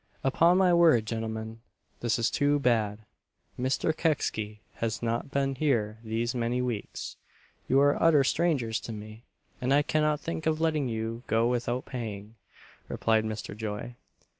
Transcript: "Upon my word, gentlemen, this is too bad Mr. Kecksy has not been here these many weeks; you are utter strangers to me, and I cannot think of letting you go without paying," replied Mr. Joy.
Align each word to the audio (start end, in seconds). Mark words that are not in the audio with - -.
"Upon 0.23 0.57
my 0.57 0.73
word, 0.73 1.05
gentlemen, 1.05 1.61
this 1.99 2.17
is 2.17 2.31
too 2.31 2.57
bad 2.57 3.01
Mr. 3.59 3.95
Kecksy 3.95 4.61
has 4.77 5.03
not 5.03 5.29
been 5.29 5.53
here 5.53 5.99
these 6.03 6.33
many 6.33 6.59
weeks; 6.59 7.17
you 7.69 7.79
are 7.79 8.01
utter 8.01 8.23
strangers 8.23 8.79
to 8.79 8.91
me, 8.91 9.25
and 9.61 9.71
I 9.71 9.83
cannot 9.83 10.19
think 10.19 10.47
of 10.47 10.59
letting 10.59 10.87
you 10.89 11.21
go 11.27 11.47
without 11.47 11.85
paying," 11.85 12.33
replied 12.87 13.25
Mr. 13.25 13.55
Joy. 13.55 13.93